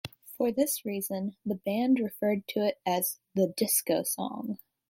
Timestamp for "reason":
0.83-1.35